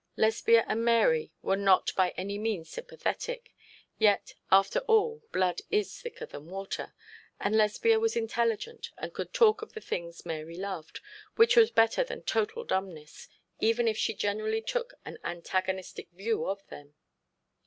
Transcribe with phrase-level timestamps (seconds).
[0.17, 3.53] Lesbia and Mary were not by any means sympathetic;
[3.99, 6.95] yet, after all, blood is thicker than water;
[7.39, 11.01] and Lesbia was intelligent, and could talk of the things Mary loved,
[11.35, 13.27] which was better than total dumbness,
[13.59, 16.95] even if she generally took an antagonistic view of them.